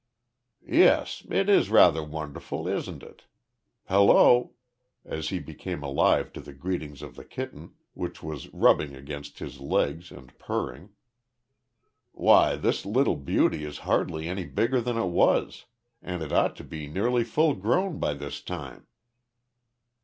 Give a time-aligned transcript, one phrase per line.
[0.65, 3.25] "Yes it is rather wonderful, isn't it
[3.87, 4.53] Hallo?"
[5.05, 9.59] as he became alive to the greetings of the kitten, which was rubbing against his
[9.59, 10.89] legs and purring.
[12.13, 15.65] "Why, this little beauty is hardly any bigger than it was,
[16.01, 18.87] and it ought to be nearly full grown by this time."